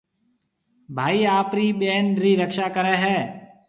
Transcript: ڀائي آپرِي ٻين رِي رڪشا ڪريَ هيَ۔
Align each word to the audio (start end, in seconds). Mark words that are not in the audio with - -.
ڀائي 0.97 1.21
آپرِي 1.39 1.67
ٻين 1.79 2.05
رِي 2.21 2.31
رڪشا 2.41 2.65
ڪريَ 2.75 2.95
هيَ۔ 3.03 3.17